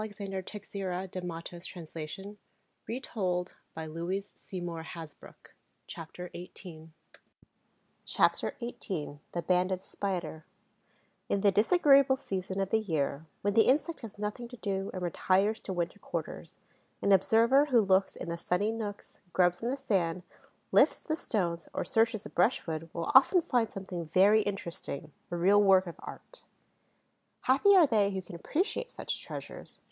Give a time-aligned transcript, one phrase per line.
[0.01, 1.53] In an insect, we call it instinct.
[1.75, 2.17] Instinct
[2.97, 4.33] is the animal's
[5.15, 5.43] genius.
[8.07, 10.43] CHAPTER XVIII THE BANDED SPIDER
[11.29, 15.03] In the disagreeable season of the year, when the insect has nothing to do and
[15.03, 16.57] retires to winter quarters,
[17.03, 20.23] an observer who looks in the sunny nooks, grubs in the sand,
[20.71, 25.61] lifts the stones, or searches the brushwood, will often find something very interesting, a real
[25.61, 26.41] work of art.
[27.41, 29.79] Happy are they who can appreciate such treasures!